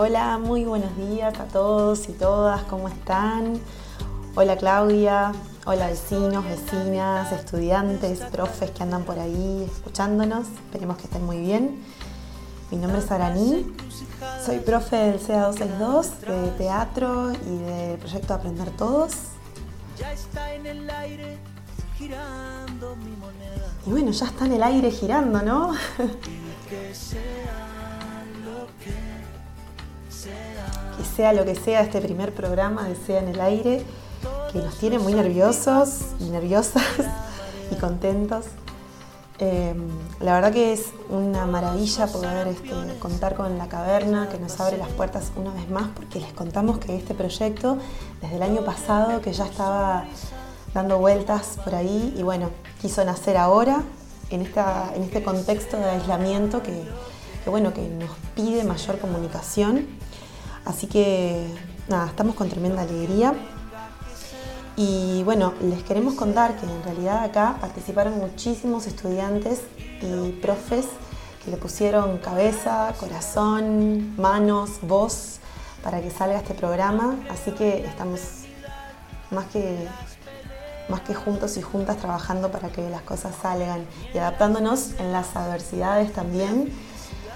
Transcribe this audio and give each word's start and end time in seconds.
Hola, 0.00 0.38
muy 0.38 0.64
buenos 0.64 0.96
días 0.96 1.40
a 1.40 1.46
todos 1.46 2.08
y 2.08 2.12
todas, 2.12 2.62
¿cómo 2.62 2.86
están? 2.86 3.58
Hola 4.36 4.56
Claudia, 4.56 5.32
hola 5.66 5.88
vecinos, 5.88 6.44
vecinas, 6.44 7.32
estudiantes, 7.32 8.20
profes 8.30 8.70
que 8.70 8.84
andan 8.84 9.02
por 9.02 9.18
ahí 9.18 9.68
escuchándonos, 9.68 10.46
esperemos 10.46 10.98
que 10.98 11.02
estén 11.06 11.26
muy 11.26 11.38
bien. 11.40 11.82
Mi 12.70 12.76
nombre 12.76 13.00
es 13.00 13.10
Araní, 13.10 13.74
soy 14.46 14.60
profe 14.60 14.94
del 14.94 15.18
CEA 15.18 15.46
262 15.46 16.20
de 16.20 16.50
teatro 16.52 17.32
y 17.32 17.58
del 17.64 17.98
proyecto 17.98 18.34
Aprender 18.34 18.70
Todos. 18.76 19.14
Y 23.84 23.90
bueno, 23.90 24.12
ya 24.12 24.26
está 24.26 24.46
en 24.46 24.52
el 24.52 24.62
aire 24.62 24.92
girando, 24.92 25.42
¿no? 25.42 25.74
que 30.98 31.04
sea 31.04 31.32
lo 31.32 31.44
que 31.44 31.54
sea 31.54 31.80
este 31.80 32.00
primer 32.00 32.34
programa 32.34 32.88
de 32.88 32.96
Sea 32.96 33.20
en 33.20 33.28
el 33.28 33.40
Aire, 33.40 33.82
que 34.52 34.58
nos 34.58 34.76
tiene 34.76 34.98
muy 34.98 35.14
nerviosos 35.14 36.00
y 36.20 36.24
nerviosas 36.24 36.84
y 37.70 37.76
contentos. 37.76 38.44
Em, 39.40 39.86
la 40.18 40.34
verdad 40.34 40.52
que 40.52 40.72
es 40.72 40.86
una 41.08 41.46
maravilla 41.46 42.08
poder 42.08 42.48
este, 42.48 42.72
contar 42.98 43.36
con 43.36 43.56
la 43.56 43.68
caverna 43.68 44.28
que 44.28 44.36
nos 44.40 44.58
abre 44.58 44.76
las 44.78 44.88
puertas 44.88 45.30
una 45.36 45.52
vez 45.52 45.70
más 45.70 45.86
porque 45.94 46.18
les 46.18 46.32
contamos 46.32 46.78
que 46.78 46.96
este 46.96 47.14
proyecto 47.14 47.78
desde 48.20 48.34
el 48.34 48.42
año 48.42 48.64
pasado 48.64 49.20
que 49.20 49.32
ya 49.32 49.46
estaba 49.46 50.06
dando 50.74 50.98
vueltas 50.98 51.56
por 51.62 51.76
ahí 51.76 52.14
y 52.18 52.24
bueno, 52.24 52.50
quiso 52.80 53.04
nacer 53.04 53.36
ahora 53.36 53.84
en, 54.30 54.42
esta, 54.42 54.90
en 54.96 55.04
este 55.04 55.22
contexto 55.22 55.76
de 55.76 55.84
aislamiento 55.84 56.60
que, 56.60 56.82
bueno, 57.46 57.72
que 57.72 57.88
nos 57.88 58.10
pide 58.34 58.64
mayor 58.64 58.98
comunicación 58.98 59.86
Así 60.68 60.86
que 60.86 61.46
nada, 61.88 62.06
estamos 62.08 62.34
con 62.34 62.50
tremenda 62.50 62.82
alegría. 62.82 63.32
Y 64.76 65.22
bueno, 65.24 65.54
les 65.62 65.82
queremos 65.82 66.14
contar 66.14 66.56
que 66.56 66.66
en 66.66 66.84
realidad 66.84 67.24
acá 67.24 67.56
participaron 67.58 68.18
muchísimos 68.18 68.86
estudiantes 68.86 69.62
y 70.02 70.32
profes 70.42 70.86
que 71.42 71.50
le 71.50 71.56
pusieron 71.56 72.18
cabeza, 72.18 72.94
corazón, 73.00 74.14
manos, 74.20 74.80
voz 74.82 75.38
para 75.82 76.02
que 76.02 76.10
salga 76.10 76.36
este 76.36 76.52
programa. 76.52 77.16
Así 77.30 77.50
que 77.52 77.86
estamos 77.86 78.20
más 79.30 79.46
que, 79.46 79.88
más 80.90 81.00
que 81.00 81.14
juntos 81.14 81.56
y 81.56 81.62
juntas 81.62 81.96
trabajando 81.96 82.52
para 82.52 82.68
que 82.68 82.88
las 82.90 83.02
cosas 83.02 83.34
salgan 83.40 83.86
y 84.12 84.18
adaptándonos 84.18 84.92
en 84.98 85.12
las 85.12 85.34
adversidades 85.34 86.12
también 86.12 86.70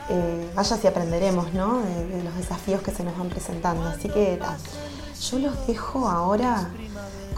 eh, 0.09 0.51
vaya 0.55 0.77
si 0.77 0.87
aprenderemos 0.87 1.53
¿no? 1.53 1.81
de, 1.83 2.23
los 2.23 2.37
desafíos 2.37 2.83
que 2.83 2.91
se 2.91 3.05
nos 3.05 3.17
van 3.17 3.29
presentando. 3.29 3.87
Así 3.87 4.09
que 4.09 4.39
yo 5.21 5.39
los 5.39 5.67
dejo 5.67 6.09
ahora 6.09 6.69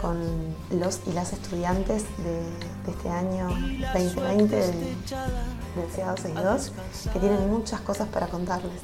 con 0.01 0.17
los 0.79 1.01
y 1.07 1.13
las 1.13 1.33
estudiantes 1.33 2.03
de, 2.17 2.91
este 2.91 3.09
año 3.09 3.47
2020 3.93 4.55
del, 4.55 4.71
del 4.71 5.87
CA 5.95 6.11
262, 6.11 6.71
que 7.11 7.19
tienen 7.19 7.49
muchas 7.49 7.81
cosas 7.81 8.07
para 8.07 8.27
contarles. 8.27 8.81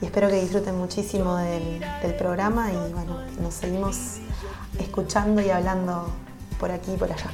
Y 0.00 0.06
espero 0.06 0.28
que 0.28 0.40
disfruten 0.40 0.76
muchísimo 0.76 1.36
del, 1.36 1.80
del 2.02 2.14
programa 2.16 2.70
y 2.72 2.92
bueno, 2.92 3.20
nos 3.40 3.54
seguimos 3.54 4.18
escuchando 4.78 5.40
y 5.42 5.50
hablando 5.50 6.08
por 6.58 6.70
aquí 6.70 6.92
y 6.92 6.96
por 6.96 7.12
allá. 7.12 7.30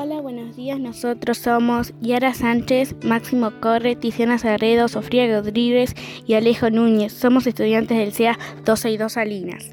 Hola, 0.00 0.20
buenos 0.20 0.54
días. 0.54 0.78
Nosotros 0.78 1.38
somos 1.38 1.92
Yara 2.00 2.32
Sánchez, 2.32 2.94
Máximo 3.02 3.50
Corre, 3.60 3.96
Tiziana 3.96 4.38
Sarredo, 4.38 4.86
Sofía 4.86 5.26
Rodríguez 5.26 5.92
y 6.24 6.34
Alejo 6.34 6.70
Núñez. 6.70 7.12
Somos 7.12 7.48
estudiantes 7.48 7.98
del 7.98 8.12
CEA 8.12 8.38
12 8.64 8.92
y 8.92 8.96
2 8.96 9.12
Salinas. 9.12 9.72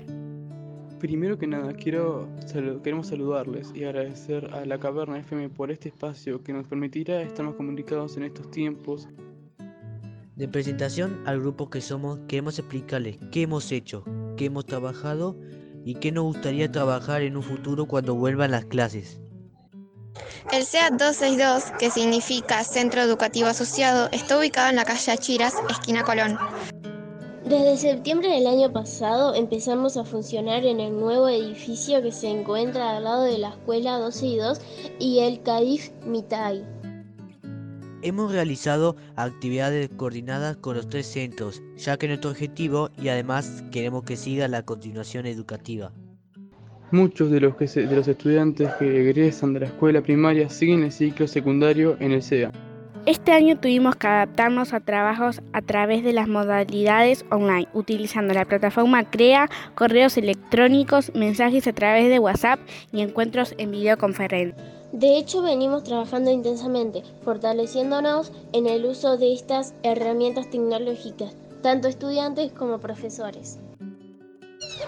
Primero 0.97 1.37
que 1.37 1.45
nada, 1.45 1.73
quiero, 1.73 2.27
queremos 2.83 3.05
saludarles 3.05 3.71
y 3.75 3.83
agradecer 3.83 4.49
a 4.51 4.65
la 4.65 4.79
Caverna 4.79 5.19
FM 5.19 5.49
por 5.49 5.69
este 5.69 5.89
espacio 5.89 6.41
que 6.41 6.53
nos 6.53 6.65
permitirá 6.65 7.21
estar 7.21 7.45
más 7.45 7.53
comunicados 7.53 8.17
en 8.17 8.23
estos 8.23 8.49
tiempos. 8.49 9.07
De 10.35 10.47
presentación 10.47 11.21
al 11.27 11.39
grupo 11.39 11.69
que 11.69 11.81
somos, 11.81 12.19
queremos 12.27 12.57
explicarles 12.57 13.19
qué 13.31 13.43
hemos 13.43 13.71
hecho, 13.71 14.03
qué 14.37 14.45
hemos 14.45 14.65
trabajado 14.65 15.37
y 15.83 15.93
qué 15.93 16.11
nos 16.11 16.23
gustaría 16.23 16.71
trabajar 16.71 17.21
en 17.21 17.37
un 17.37 17.43
futuro 17.43 17.85
cuando 17.85 18.15
vuelvan 18.15 18.49
las 18.49 18.65
clases. 18.65 19.21
El 20.51 20.65
CEA 20.65 20.89
262, 20.91 21.71
que 21.79 21.89
significa 21.89 22.63
Centro 22.63 23.01
Educativo 23.01 23.47
Asociado, 23.47 24.09
está 24.11 24.37
ubicado 24.37 24.69
en 24.69 24.75
la 24.75 24.85
calle 24.85 25.11
Achiras, 25.11 25.55
esquina 25.69 26.03
Colón. 26.03 26.37
Desde 27.45 27.77
septiembre 27.77 28.29
del 28.29 28.47
año 28.47 28.73
pasado 28.73 29.35
empezamos 29.35 29.97
a 29.97 30.03
funcionar 30.03 30.65
en 30.65 30.79
el 30.79 30.99
nuevo 30.99 31.29
edificio 31.29 32.01
que 32.01 32.11
se 32.11 32.27
encuentra 32.27 32.97
al 32.97 33.03
lado 33.03 33.23
de 33.23 33.37
la 33.37 33.49
Escuela 33.49 33.99
262 33.99 34.61
y 34.99 35.19
el 35.19 35.43
CAIF 35.43 35.91
Mitay. 36.05 36.65
Hemos 38.01 38.31
realizado 38.31 38.95
actividades 39.15 39.89
coordinadas 39.95 40.57
con 40.57 40.75
los 40.75 40.89
tres 40.89 41.05
centros, 41.07 41.61
ya 41.75 41.97
que 41.97 42.07
nuestro 42.07 42.31
objetivo 42.31 42.89
y 42.97 43.09
además 43.09 43.63
queremos 43.71 44.03
que 44.03 44.15
siga 44.15 44.47
la 44.47 44.63
continuación 44.63 45.25
educativa. 45.25 45.91
Muchos 46.91 47.31
de 47.31 47.39
los, 47.39 47.55
que 47.55 47.65
de 47.65 47.95
los 47.95 48.07
estudiantes 48.07 48.73
que 48.75 49.01
egresan 49.01 49.53
de 49.53 49.61
la 49.61 49.65
escuela 49.65 50.01
primaria 50.01 50.49
siguen 50.49 50.83
el 50.83 50.91
ciclo 50.91 51.27
secundario 51.27 51.97
en 51.99 52.11
el 52.11 52.21
SEA. 52.21 52.51
Este 53.05 53.33
año 53.33 53.59
tuvimos 53.59 53.95
que 53.95 54.07
adaptarnos 54.07 54.73
a 54.73 54.79
trabajos 54.79 55.41
a 55.53 55.61
través 55.61 56.03
de 56.03 56.11
las 56.11 56.27
modalidades 56.27 57.23
online, 57.29 57.67
utilizando 57.73 58.33
la 58.33 58.45
plataforma 58.45 59.03
CREA, 59.03 59.47
correos 59.75 60.17
electrónicos, 60.17 61.11
mensajes 61.13 61.67
a 61.67 61.73
través 61.73 62.09
de 62.09 62.17
WhatsApp 62.17 62.59
y 62.91 63.01
encuentros 63.01 63.53
en 63.59 63.69
videoconferencia. 63.69 64.55
De 64.91 65.17
hecho, 65.17 65.43
venimos 65.43 65.83
trabajando 65.83 66.31
intensamente, 66.31 67.03
fortaleciéndonos 67.23 68.31
en 68.53 68.65
el 68.65 68.85
uso 68.85 69.17
de 69.17 69.33
estas 69.33 69.75
herramientas 69.83 70.49
tecnológicas, 70.49 71.35
tanto 71.61 71.87
estudiantes 71.87 72.53
como 72.53 72.79
profesores. 72.79 73.59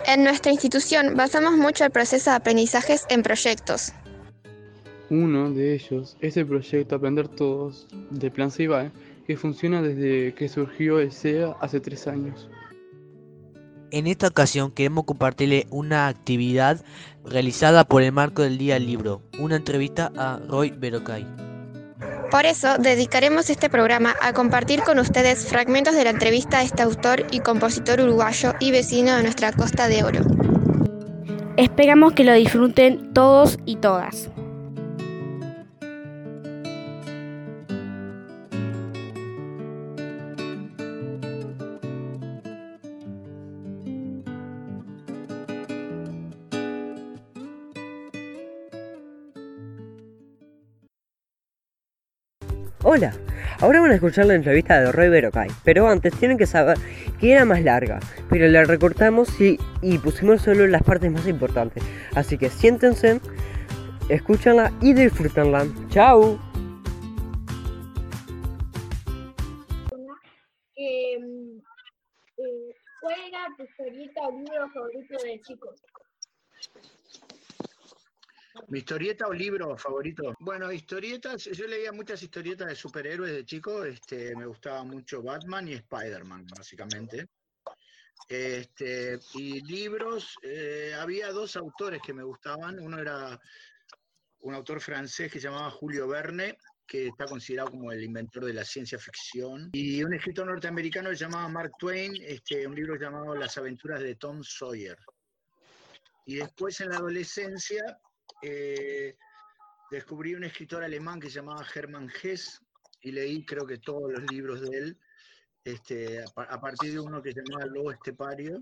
En 0.05 0.23
nuestra 0.23 0.51
institución 0.51 1.15
basamos 1.15 1.57
mucho 1.57 1.83
el 1.85 1.91
proceso 1.91 2.29
de 2.29 2.37
aprendizajes 2.37 3.05
en 3.09 3.23
proyectos. 3.23 3.93
Uno 5.09 5.51
de 5.51 5.75
ellos 5.75 6.17
es 6.19 6.35
el 6.37 6.47
proyecto 6.47 6.95
Aprender 6.95 7.27
Todos 7.27 7.87
de 8.09 8.29
Plan 8.29 8.51
Ceibal, 8.51 8.91
que 9.25 9.37
funciona 9.37 9.81
desde 9.81 10.33
que 10.33 10.49
surgió 10.49 10.99
el 10.99 11.11
SEA 11.11 11.55
hace 11.61 11.79
tres 11.79 12.07
años. 12.07 12.49
En 13.91 14.07
esta 14.07 14.27
ocasión 14.27 14.71
queremos 14.71 15.05
compartirle 15.05 15.65
una 15.69 16.07
actividad 16.07 16.83
realizada 17.23 17.85
por 17.85 18.03
el 18.03 18.11
marco 18.11 18.41
del 18.41 18.57
Día 18.57 18.73
del 18.73 18.85
Libro, 18.85 19.21
una 19.39 19.55
entrevista 19.55 20.11
a 20.17 20.39
Roy 20.45 20.71
Berocay. 20.71 21.46
Por 22.31 22.45
eso 22.45 22.77
dedicaremos 22.77 23.49
este 23.49 23.69
programa 23.69 24.15
a 24.21 24.33
compartir 24.33 24.81
con 24.81 24.99
ustedes 24.99 25.45
fragmentos 25.45 25.95
de 25.95 26.03
la 26.03 26.09
entrevista 26.09 26.59
a 26.59 26.63
este 26.63 26.83
autor 26.83 27.25
y 27.31 27.39
compositor 27.39 28.01
uruguayo 28.01 28.53
y 28.59 28.71
vecino 28.71 29.15
de 29.15 29.23
nuestra 29.23 29.53
Costa 29.53 29.87
de 29.87 30.03
Oro. 30.03 30.21
Esperamos 31.55 32.13
que 32.13 32.25
lo 32.25 32.33
disfruten 32.33 33.13
todos 33.13 33.57
y 33.65 33.77
todas. 33.77 34.29
Hola, 52.83 53.11
ahora 53.59 53.81
van 53.81 53.89
a 53.89 53.95
escuchar 53.95 54.27
la 54.27 54.35
entrevista 54.35 54.79
de 54.79 54.91
Roy 54.91 55.09
Berocay, 55.09 55.49
pero 55.63 55.87
antes 55.87 56.13
tienen 56.13 56.37
que 56.37 56.45
saber 56.45 56.77
que 57.19 57.31
era 57.31 57.43
más 57.43 57.63
larga, 57.63 57.99
pero 58.29 58.47
la 58.47 58.65
recortamos 58.65 59.29
y, 59.41 59.57
pusimos 59.97 60.43
solo 60.43 60.67
las 60.67 60.83
partes 60.83 61.11
más 61.11 61.27
importantes. 61.27 61.83
Así 62.13 62.37
que 62.37 62.51
siéntense, 62.51 63.19
escúchanla 64.09 64.71
y 64.79 64.93
disfrútenla. 64.93 65.65
¡Chao! 65.89 66.39
Em, 70.75 71.57
eh, 72.37 72.75
¿Cuál 73.01 73.15
era 73.27 73.47
tu 73.57 73.65
favorito 73.75 74.21
libro 74.37 74.69
favorito 74.71 75.17
de 75.23 75.41
chicos? 75.41 75.81
¿Mi 78.69 78.79
historieta 78.79 79.27
o 79.27 79.33
libro 79.33 79.77
favorito? 79.77 80.35
Bueno, 80.39 80.69
historietas, 80.69 81.45
yo 81.45 81.67
leía 81.67 81.93
muchas 81.93 82.21
historietas 82.21 82.67
de 82.67 82.75
superhéroes 82.75 83.33
de 83.33 83.45
chico, 83.45 83.85
este, 83.85 84.35
me 84.35 84.45
gustaba 84.45 84.83
mucho 84.83 85.23
Batman 85.23 85.69
y 85.69 85.73
Spider-Man, 85.75 86.47
básicamente. 86.47 87.29
Este, 88.27 89.19
y 89.35 89.61
libros, 89.61 90.35
eh, 90.43 90.93
había 90.99 91.31
dos 91.31 91.55
autores 91.55 92.01
que 92.05 92.13
me 92.13 92.23
gustaban, 92.23 92.77
uno 92.79 92.99
era 92.99 93.39
un 94.41 94.53
autor 94.53 94.81
francés 94.81 95.31
que 95.31 95.39
se 95.39 95.47
llamaba 95.47 95.71
Julio 95.71 96.05
Verne, 96.09 96.57
que 96.85 97.07
está 97.07 97.25
considerado 97.25 97.71
como 97.71 97.93
el 97.93 98.03
inventor 98.03 98.43
de 98.43 98.53
la 98.53 98.65
ciencia 98.65 98.99
ficción, 98.99 99.69
y 99.71 100.03
un 100.03 100.13
escritor 100.13 100.45
norteamericano 100.45 101.09
que 101.09 101.15
se 101.15 101.23
llamaba 101.23 101.47
Mark 101.47 101.71
Twain, 101.79 102.17
este, 102.21 102.67
un 102.67 102.75
libro 102.75 102.97
llamado 102.97 103.33
Las 103.33 103.57
aventuras 103.57 104.01
de 104.01 104.15
Tom 104.15 104.43
Sawyer. 104.43 104.97
Y 106.25 106.35
después 106.35 106.81
en 106.81 106.89
la 106.89 106.97
adolescencia 106.97 107.97
eh, 108.41 109.17
descubrí 109.91 110.35
un 110.35 110.43
escritor 110.43 110.83
alemán 110.83 111.19
que 111.19 111.29
se 111.29 111.35
llamaba 111.35 111.65
Hermann 111.73 112.11
Hesse 112.21 112.61
y 113.01 113.11
leí 113.11 113.45
creo 113.45 113.65
que 113.65 113.77
todos 113.77 114.11
los 114.11 114.31
libros 114.31 114.61
de 114.61 114.77
él, 114.77 114.99
este, 115.63 116.23
a, 116.23 116.61
partir 116.61 116.93
de 116.93 116.99
uno 116.99 117.21
que 117.21 117.31
se 117.31 117.41
llamaba 117.41 117.65
Lobo 117.65 117.91
Estepario 117.91 118.61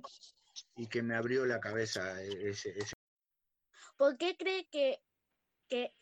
y 0.75 0.87
que 0.87 1.01
me 1.01 1.15
abrió 1.15 1.45
la 1.45 1.59
cabeza 1.59 2.21
ese, 2.21 2.73
¿Por 3.97 4.17
qué 4.17 4.35
cree 4.37 4.67
que, 4.69 4.99
que 5.69 5.93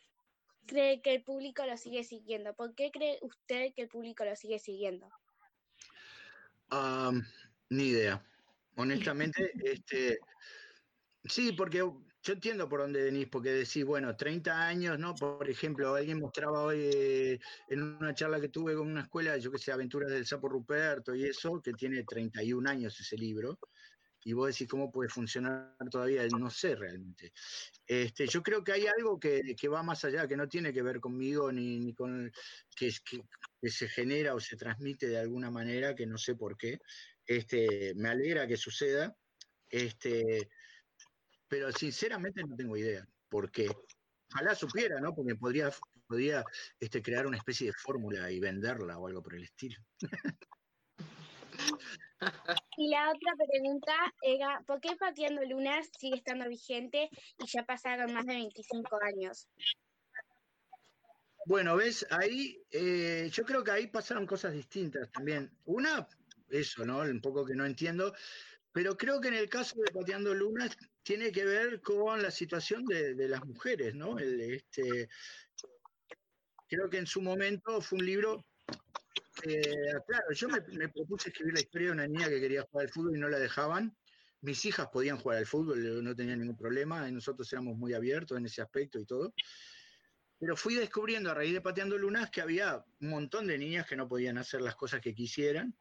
cree 0.66 1.01
que 1.01 1.16
el 1.16 1.24
público 1.24 1.66
lo 1.66 1.77
sigue 1.77 2.04
siguiendo? 2.04 2.54
¿Por 2.56 2.74
qué 2.74 2.92
cree 2.92 3.19
usted 3.21 3.74
que 3.75 3.83
el 3.83 3.89
público 3.89 4.25
lo 4.25 4.36
sigue 4.36 4.59
siguiendo? 4.59 5.09
ni 7.69 7.89
idea. 7.89 8.25
Honestamente, 8.75 9.51
este, 9.63 10.18
sí, 11.25 11.51
porque 11.51 11.83
yo 12.24 12.34
entiendo 12.34 12.70
por 12.70 12.80
dónde 12.80 13.04
venís, 13.04 13.28
porque 13.28 13.52
decís, 13.52 13.84
bueno, 13.84 14.16
30 14.16 14.66
años, 14.66 14.98
¿no? 14.98 15.14
Por 15.14 15.50
ejemplo, 15.50 15.94
alguien 15.94 16.20
mostraba 16.20 16.64
hoy 16.64 16.80
eh, 16.81 17.40
en 17.68 17.81
una 17.84 18.16
charla 18.16 18.40
que 18.40 18.48
tuve 18.48 18.75
con 18.75 18.88
una 18.88 19.02
escuela, 19.02 19.38
yo 19.38 19.52
que 19.52 19.58
sé, 19.58 19.74
Aventuras 19.74 20.10
del 20.10 20.25
Sapo 20.25 20.48
Ruperto 20.48 21.14
y 21.14 21.25
eso, 21.25 21.62
que 21.62 21.74
tiene 21.74 22.04
31 22.04 22.70
años 22.70 22.98
ese 23.00 23.18
libro 23.18 23.60
y 24.25 24.34
vos 24.34 24.48
decís 24.48 24.70
cómo 24.70 24.92
puede 24.92 25.10
funcionar 25.10 25.75
todavía, 25.92 26.25
no 26.30 26.50
sé 26.50 26.75
realmente. 26.75 27.34
Este, 27.86 28.26
yo 28.28 28.42
creo 28.42 28.64
que 28.64 28.72
hay 28.72 28.86
algo 28.88 29.19
que, 29.19 29.68
va 29.68 29.84
más 29.84 30.06
allá, 30.06 30.28
que 30.28 30.38
no 30.38 30.48
tiene 30.48 30.72
que 30.72 30.81
ver 30.81 31.00
conmigo 31.00 31.52
ni, 31.52 31.94
con 31.94 32.31
que, 32.76 32.90
que, 33.62 33.69
se 33.69 33.90
genera 33.90 34.34
o 34.34 34.40
se 34.40 34.56
transmite 34.56 35.08
de 35.08 35.19
alguna 35.19 35.52
manera, 35.52 35.94
que 35.94 36.06
no 36.06 36.18
sé 36.18 36.36
por 36.36 36.58
qué. 36.58 36.80
Este, 37.26 37.94
me 37.96 38.10
alegra 38.10 38.48
que 38.48 38.58
suceda, 38.58 39.16
este, 39.69 40.50
pero 41.54 41.72
sinceramente 41.72 42.44
no 42.44 42.56
tengo 42.56 42.76
idea 42.76 43.08
por 43.30 43.52
qué. 43.52 43.70
Ojalá 44.32 44.56
supiera, 44.56 45.00
¿no? 45.00 45.14
Porque 45.14 45.36
podría, 45.36 45.70
podría 46.08 46.44
este, 46.80 47.00
crear 47.04 47.28
una 47.28 47.38
especie 47.38 47.68
de 47.68 47.74
fórmula 47.74 48.32
y 48.32 48.40
venderla 48.40 48.98
o 48.98 49.06
algo 49.06 49.22
por 49.22 49.36
el 49.36 49.44
estilo. 49.44 49.80
Y 52.78 52.90
la 52.90 53.12
otra 53.12 53.34
pregunta 53.48 53.94
era, 54.22 54.64
¿por 54.66 54.80
qué 54.80 54.96
Pateando 54.96 55.44
Lunas 55.44 55.88
sigue 56.00 56.16
estando 56.16 56.48
vigente 56.50 57.10
y 57.38 57.46
ya 57.46 57.64
pasaron 57.64 58.12
más 58.14 58.26
de 58.26 58.34
25 58.34 58.98
años? 59.04 59.48
Bueno, 61.46 61.76
ves, 61.76 62.08
ahí 62.10 62.60
eh, 62.72 63.30
yo 63.32 63.44
creo 63.44 63.64
que 63.64 63.72
ahí 63.72 63.88
pasaron 63.88 64.26
cosas 64.26 64.54
distintas 64.54 65.12
también. 65.12 65.52
Una, 65.66 66.08
eso, 66.50 66.86
¿no? 66.86 67.00
Un 67.00 67.22
poco 67.22 67.46
que 67.46 67.56
no 67.56 67.66
entiendo, 67.66 68.16
pero 68.74 68.98
creo 68.98 69.22
que 69.22 69.30
en 69.30 69.36
el 69.36 69.50
caso 69.50 69.75
de 69.80 69.92
Pateando 69.92 70.34
Lunas 70.34 70.75
tiene 71.04 71.31
que 71.31 71.46
ver 71.46 71.81
con 71.81 72.22
la 72.22 72.31
situación 72.31 72.84
de, 72.86 73.28
las 73.30 73.46
mujeres, 73.46 73.96
¿no? 73.96 74.20
este, 74.20 75.08
creo 76.68 76.90
que 76.90 76.98
en 76.98 77.08
su 77.08 77.22
momento 77.22 77.80
fue 77.80 78.00
un 78.00 78.06
libro 78.06 78.46
eh, 79.46 79.94
claro, 80.08 80.31
yo 80.31 80.48
me, 80.48 80.90
propuse 80.90 81.30
escribir 81.30 81.54
la 81.54 81.60
historia 81.60 81.88
de 81.88 81.94
una 81.94 82.08
niña 82.08 82.30
que 82.30 82.40
quería 82.40 82.64
jugar 82.64 82.86
al 82.86 82.92
fútbol 82.92 83.18
y 83.18 83.20
no 83.20 83.30
la 83.30 83.40
dejaban. 83.40 83.96
Mis 84.42 84.64
hijas 84.66 84.88
podían 84.92 85.18
jugar 85.18 85.40
al 85.40 85.46
fútbol, 85.46 86.04
no 86.04 86.16
tenía 86.16 86.36
ningún 86.36 86.58
problema, 86.58 87.10
nosotros 87.10 87.52
éramos 87.52 87.78
muy 87.78 87.94
abiertos 87.94 88.38
en 88.38 88.46
ese 88.46 88.62
aspecto 88.62 89.00
y 89.00 89.06
todo. 89.06 89.34
Pero 90.40 90.56
fui 90.58 90.76
descubriendo 90.76 91.31
a 91.31 91.34
raíz 91.34 91.54
de 91.54 91.62
Pateando 91.62 91.98
Lunas 91.98 92.30
que 92.30 92.42
había 92.42 92.84
un 93.02 93.10
montón 93.10 93.48
de 93.48 93.58
niñas 93.58 93.88
que 93.88 93.96
no 93.96 94.08
podían 94.08 94.38
hacer 94.38 94.62
las 94.62 94.76
cosas 94.76 95.02
que 95.02 95.14
quisieran. 95.14 95.76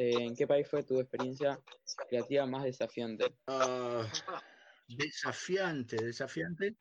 Eh, 0.00 0.14
¿En 0.14 0.34
qué 0.34 0.46
país 0.46 0.66
fue 0.66 0.82
tu 0.82 0.98
experiencia 0.98 1.60
creativa 2.08 2.46
más 2.46 2.64
desafiante? 2.64 3.34
Ah, 3.46 4.10
desafiante, 4.88 6.02
desafiante. 6.02 6.74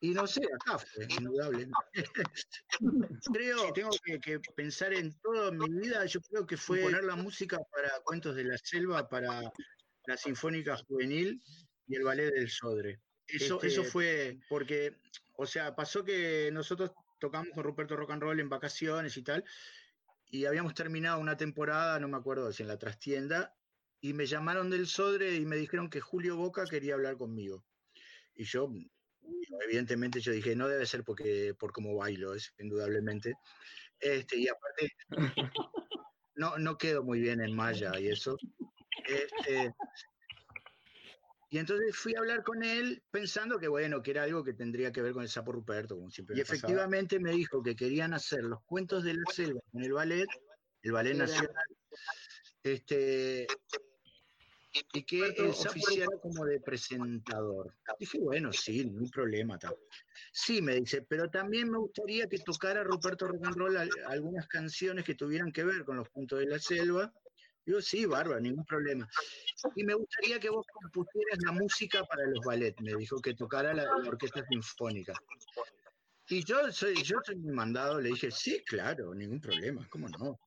Y 0.00 0.10
no 0.10 0.26
sé, 0.26 0.42
acá 0.54 0.78
fue 0.78 1.06
indudable. 1.08 1.70
creo 3.32 3.66
que 3.66 3.72
tengo 3.72 3.90
que, 4.20 4.40
pensar 4.54 4.92
en 4.92 5.18
toda 5.20 5.50
mi 5.50 5.70
vida, 5.70 6.04
yo 6.04 6.20
creo 6.20 6.46
que 6.46 6.58
fue 6.58 6.82
poner 6.82 7.04
la 7.04 7.16
música 7.16 7.58
para 7.72 7.98
Cuentos 8.04 8.36
de 8.36 8.44
la 8.44 8.58
Selva, 8.58 9.08
para 9.08 9.50
la 10.04 10.16
Sinfónica 10.18 10.76
Juvenil 10.86 11.40
y 11.86 11.96
el 11.96 12.04
Ballet 12.04 12.30
del 12.30 12.50
Sodre. 12.50 13.00
Eso, 13.26 13.54
este, 13.54 13.68
eso 13.68 13.84
fue 13.84 14.38
porque, 14.50 14.98
o 15.38 15.46
sea, 15.46 15.74
pasó 15.74 16.04
que 16.04 16.50
nosotros 16.52 16.92
tocamos 17.18 17.48
con 17.54 17.64
Ruperto 17.64 17.96
Rock 17.96 18.10
and 18.10 18.22
Roll 18.22 18.38
en 18.38 18.50
vacaciones 18.50 19.16
y 19.16 19.22
tal, 19.22 19.42
y 20.30 20.44
habíamos 20.46 20.74
terminado 20.74 21.20
una 21.20 21.36
temporada, 21.36 21.98
no 21.98 22.08
me 22.08 22.16
acuerdo 22.16 22.52
si 22.52 22.62
en 22.62 22.68
la 22.68 22.78
trastienda, 22.78 23.56
y 24.00 24.12
me 24.12 24.26
llamaron 24.26 24.70
del 24.70 24.86
Sodre 24.86 25.36
y 25.36 25.44
me 25.44 25.56
dijeron 25.56 25.90
que 25.90 26.00
Julio 26.00 26.36
Boca 26.36 26.64
quería 26.66 26.94
hablar 26.94 27.16
conmigo. 27.16 27.64
Y 28.34 28.44
yo 28.44 28.70
evidentemente 29.64 30.20
yo 30.20 30.32
dije, 30.32 30.54
no 30.54 30.68
debe 30.68 30.86
ser 30.86 31.04
porque 31.04 31.54
por 31.58 31.72
cómo 31.72 31.96
bailo, 31.96 32.34
es 32.34 32.54
indudablemente. 32.58 33.34
Este, 34.00 34.38
y 34.38 34.48
aparte, 34.48 34.92
no, 36.36 36.58
no 36.58 36.78
quedo 36.78 37.02
muy 37.02 37.20
bien 37.20 37.40
en 37.40 37.54
malla 37.54 37.98
y 37.98 38.08
eso. 38.08 38.36
Este, 39.06 39.74
y 41.50 41.58
entonces 41.58 41.96
fui 41.96 42.14
a 42.14 42.18
hablar 42.18 42.42
con 42.42 42.62
él 42.62 43.02
pensando 43.10 43.58
que, 43.58 43.68
bueno, 43.68 44.02
que 44.02 44.10
era 44.10 44.24
algo 44.24 44.44
que 44.44 44.52
tendría 44.52 44.92
que 44.92 45.00
ver 45.00 45.12
con 45.12 45.22
el 45.22 45.28
sapo 45.28 45.52
Ruperto, 45.52 45.96
como 45.96 46.10
siempre. 46.10 46.36
Y 46.36 46.40
efectivamente 46.40 47.18
me 47.18 47.32
dijo 47.32 47.62
que 47.62 47.74
querían 47.74 48.12
hacer 48.12 48.44
los 48.44 48.62
cuentos 48.64 49.04
de 49.04 49.14
la 49.14 49.22
selva 49.32 49.60
en 49.72 49.82
el 49.82 49.92
ballet, 49.92 50.28
el 50.82 50.92
ballet 50.92 51.14
nacional, 51.14 51.64
este, 52.62 53.46
y 54.92 55.02
que 55.04 55.20
él 55.20 55.54
se 55.54 55.68
oficiara 55.68 56.16
como 56.20 56.44
de 56.44 56.60
presentador. 56.60 57.74
Dije, 57.98 58.18
bueno, 58.20 58.52
sí, 58.52 58.84
ningún 58.84 59.10
problema. 59.10 59.58
Tal. 59.58 59.74
Sí, 60.32 60.60
me 60.60 60.74
dice, 60.74 61.02
pero 61.08 61.30
también 61.30 61.70
me 61.70 61.78
gustaría 61.78 62.26
que 62.26 62.38
tocara 62.38 62.84
Ruperto 62.84 63.26
Rock 63.26 63.46
and 63.46 63.56
Roll 63.56 63.76
algunas 64.06 64.46
canciones 64.48 65.04
que 65.04 65.14
tuvieran 65.14 65.52
que 65.52 65.64
ver 65.64 65.84
con 65.84 65.96
los 65.96 66.08
puntos 66.10 66.40
de 66.40 66.46
la 66.46 66.58
selva. 66.58 67.12
Digo, 67.68 67.82
sí, 67.82 68.06
bárbaro, 68.06 68.40
ningún 68.40 68.64
problema. 68.64 69.06
Y 69.76 69.84
me 69.84 69.92
gustaría 69.92 70.40
que 70.40 70.48
vos 70.48 70.66
compusieras 70.72 71.38
la 71.44 71.52
música 71.52 72.02
para 72.04 72.26
los 72.26 72.42
ballets, 72.42 72.80
me 72.80 72.94
dijo, 72.94 73.20
que 73.20 73.34
tocara 73.34 73.74
la 73.74 73.84
orquesta 74.06 74.42
sinfónica. 74.48 75.12
Y 76.30 76.42
yo 76.44 76.72
soy, 76.72 76.94
yo 77.02 77.18
soy 77.26 77.36
mi 77.36 77.52
mandado, 77.52 78.00
le 78.00 78.08
dije, 78.08 78.30
sí, 78.30 78.64
claro, 78.64 79.14
ningún 79.14 79.38
problema, 79.38 79.86
¿cómo 79.90 80.08
no? 80.08 80.40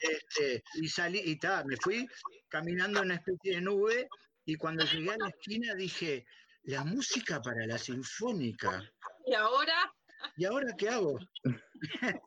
Este, 0.00 0.64
y 0.74 0.88
salí, 0.88 1.22
y 1.24 1.38
ta, 1.38 1.62
me 1.62 1.76
fui 1.76 2.04
caminando 2.48 2.98
en 2.98 3.04
una 3.04 3.14
especie 3.14 3.54
de 3.54 3.60
nube, 3.60 4.08
y 4.44 4.56
cuando 4.56 4.84
llegué 4.86 5.10
a 5.12 5.18
la 5.18 5.28
esquina 5.28 5.76
dije, 5.76 6.26
la 6.64 6.82
música 6.82 7.40
para 7.40 7.64
la 7.64 7.78
sinfónica. 7.78 8.82
¿Y 9.24 9.34
ahora? 9.34 9.94
¿Y 10.36 10.44
ahora 10.44 10.74
qué 10.76 10.88
hago? 10.88 11.18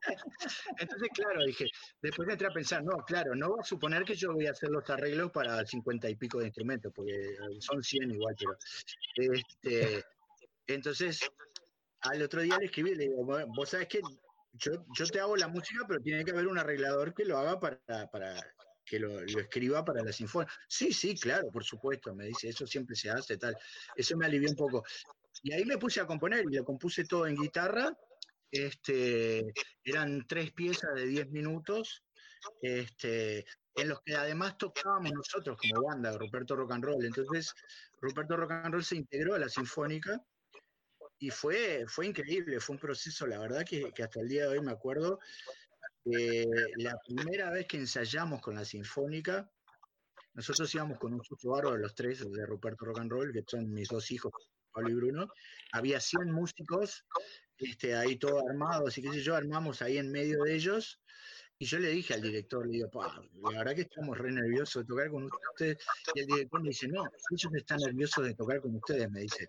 Entonces, 0.79 1.09
claro, 1.13 1.43
dije, 1.45 1.65
después 2.01 2.29
entré 2.29 2.47
a 2.47 2.51
pensar, 2.51 2.83
no, 2.83 2.97
claro, 3.05 3.35
no 3.35 3.51
va 3.51 3.61
a 3.61 3.65
suponer 3.65 4.03
que 4.03 4.15
yo 4.15 4.33
voy 4.33 4.47
a 4.47 4.51
hacer 4.51 4.69
los 4.69 4.89
arreglos 4.89 5.31
para 5.31 5.65
cincuenta 5.65 6.09
y 6.09 6.15
pico 6.15 6.39
de 6.39 6.45
instrumentos, 6.45 6.91
porque 6.95 7.35
son 7.59 7.83
100 7.83 8.11
igual, 8.11 8.35
pero. 8.37 8.57
Este, 9.33 10.03
entonces, 10.67 11.19
al 12.01 12.21
otro 12.21 12.41
día 12.41 12.57
le 12.57 12.65
escribí, 12.65 12.95
le 12.95 13.05
digo, 13.05 13.25
vos 13.25 13.69
sabés 13.69 13.87
que 13.87 14.01
yo, 14.53 14.85
yo 14.97 15.05
te 15.05 15.19
hago 15.19 15.35
la 15.37 15.47
música, 15.47 15.85
pero 15.87 16.01
tiene 16.01 16.25
que 16.25 16.31
haber 16.31 16.47
un 16.47 16.57
arreglador 16.57 17.13
que 17.13 17.25
lo 17.25 17.37
haga 17.37 17.59
para, 17.59 18.09
para 18.11 18.35
que 18.85 18.99
lo, 18.99 19.21
escriba 19.21 19.85
para 19.85 20.03
la 20.03 20.11
sinfonía. 20.11 20.51
Sí, 20.67 20.91
sí, 20.91 21.15
claro, 21.15 21.49
por 21.51 21.63
supuesto, 21.63 22.13
me 22.13 22.25
dice, 22.25 22.49
eso 22.49 22.67
siempre 22.67 22.95
se 22.95 23.09
hace, 23.09 23.37
tal. 23.37 23.55
Eso 23.95 24.17
me 24.17 24.25
alivió 24.25 24.49
un 24.49 24.55
poco. 24.55 24.83
Y 25.43 25.53
ahí 25.53 25.65
me 25.65 25.77
puse 25.77 26.01
a 26.01 26.05
componer 26.05 26.45
y 26.49 26.55
lo 26.55 26.63
compuse 26.63 27.05
todo 27.05 27.27
en 27.27 27.35
guitarra. 27.35 27.97
Este, 28.51 29.53
eran 29.83 30.25
tres 30.27 30.51
piezas 30.51 30.93
de 30.95 31.05
diez 31.05 31.29
minutos, 31.29 32.03
este, 32.61 33.45
en 33.75 33.87
los 33.87 34.01
que 34.01 34.15
además 34.15 34.57
tocábamos 34.57 35.13
nosotros 35.13 35.57
como 35.57 35.87
banda, 35.87 36.17
Ruperto 36.17 36.55
Rock 36.55 36.73
and 36.73 36.83
Roll. 36.83 37.05
Entonces, 37.05 37.53
Ruperto 38.01 38.35
Rock 38.35 38.51
and 38.51 38.73
Roll 38.73 38.83
se 38.83 38.97
integró 38.97 39.35
a 39.35 39.39
la 39.39 39.47
sinfónica 39.47 40.21
y 41.21 41.29
fue, 41.29 41.85
fue 41.87 42.07
increíble, 42.07 42.59
fue 42.59 42.75
un 42.75 42.79
proceso, 42.81 43.27
la 43.27 43.39
verdad 43.39 43.63
que, 43.63 43.93
hasta 44.03 44.19
el 44.19 44.27
día 44.27 44.43
de 44.43 44.57
hoy 44.57 44.61
me 44.61 44.71
acuerdo, 44.71 45.19
la 46.03 46.97
primera 47.05 47.51
vez 47.51 47.67
que 47.67 47.77
ensayamos 47.77 48.41
con 48.41 48.55
la 48.55 48.65
Sinfónica, 48.65 49.47
nosotros 50.33 50.73
íbamos 50.73 50.97
con 50.97 51.13
un 51.13 51.23
sucio 51.23 51.53
de 51.53 51.77
los 51.77 51.93
tres, 51.93 52.19
de 52.19 52.45
Ruperto 52.47 52.85
Rock 52.85 52.99
and 53.01 53.11
Roll, 53.11 53.31
que 53.31 53.43
son 53.45 53.71
mis 53.71 53.87
dos 53.87 54.09
hijos, 54.09 54.31
Pablo 54.71 54.89
y 54.89 54.93
Bruno, 54.93 55.27
había 55.71 55.99
100 55.99 56.31
músicos 56.31 57.05
este, 57.57 57.95
ahí 57.95 58.17
todos 58.17 58.43
armados 58.49 58.97
y 58.97 59.01
qué 59.03 59.09
sé 59.09 59.21
yo, 59.21 59.35
armamos 59.35 59.81
ahí 59.81 59.97
en 59.97 60.11
medio 60.11 60.43
de 60.43 60.55
ellos. 60.55 60.99
Y 61.59 61.65
yo 61.65 61.77
le 61.77 61.89
dije 61.89 62.15
al 62.15 62.21
director, 62.23 62.65
le 62.65 62.73
digo, 62.73 62.89
la 63.51 63.59
verdad 63.59 63.75
que 63.75 63.81
estamos 63.81 64.17
re 64.17 64.31
nerviosos 64.31 64.81
de 64.81 64.87
tocar 64.87 65.11
con 65.11 65.25
ustedes. 65.25 65.77
Y 66.15 66.21
el 66.21 66.25
director 66.25 66.61
me 66.63 66.69
dice, 66.69 66.87
no, 66.87 67.03
ellos 67.29 67.53
están 67.53 67.77
nerviosos 67.77 68.25
de 68.25 68.33
tocar 68.33 68.61
con 68.61 68.75
ustedes, 68.75 69.11
me 69.11 69.21
dice. 69.21 69.47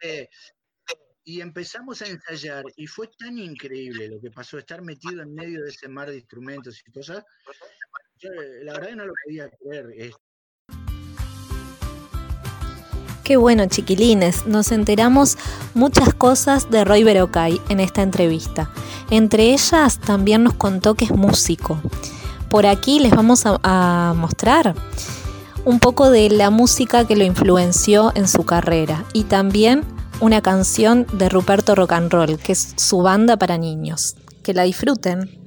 Este, 0.00 0.28
y 1.22 1.40
empezamos 1.40 2.02
a 2.02 2.08
ensayar 2.08 2.64
y 2.76 2.88
fue 2.88 3.08
tan 3.18 3.38
increíble 3.38 4.08
lo 4.08 4.20
que 4.20 4.32
pasó, 4.32 4.58
estar 4.58 4.82
metido 4.82 5.22
en 5.22 5.32
medio 5.32 5.62
de 5.62 5.70
ese 5.70 5.88
mar 5.88 6.10
de 6.10 6.16
instrumentos 6.16 6.82
y 6.84 6.90
cosas. 6.90 7.24
Yo, 8.18 8.30
la 8.62 8.72
verdad 8.72 8.88
que 8.88 8.96
no 8.96 9.06
lo 9.06 9.14
podía 9.24 9.50
creer. 9.50 10.10
Qué 13.26 13.36
bueno, 13.36 13.66
chiquilines. 13.66 14.46
Nos 14.46 14.70
enteramos 14.70 15.36
muchas 15.74 16.14
cosas 16.14 16.70
de 16.70 16.84
Roy 16.84 17.02
Berocay 17.02 17.60
en 17.68 17.80
esta 17.80 18.02
entrevista. 18.02 18.70
Entre 19.10 19.52
ellas 19.52 19.98
también 19.98 20.44
nos 20.44 20.54
contó 20.54 20.94
que 20.94 21.06
es 21.06 21.10
músico. 21.10 21.76
Por 22.48 22.66
aquí 22.66 23.00
les 23.00 23.10
vamos 23.10 23.44
a, 23.44 23.58
a 23.64 24.14
mostrar 24.14 24.76
un 25.64 25.80
poco 25.80 26.08
de 26.08 26.30
la 26.30 26.50
música 26.50 27.04
que 27.04 27.16
lo 27.16 27.24
influenció 27.24 28.12
en 28.14 28.28
su 28.28 28.44
carrera 28.44 29.04
y 29.12 29.24
también 29.24 29.82
una 30.20 30.40
canción 30.40 31.04
de 31.12 31.28
Ruperto 31.28 31.74
Rock 31.74 31.94
and 31.94 32.12
Roll, 32.12 32.38
que 32.38 32.52
es 32.52 32.74
su 32.76 32.98
banda 32.98 33.36
para 33.36 33.58
niños. 33.58 34.14
Que 34.44 34.54
la 34.54 34.62
disfruten. 34.62 35.45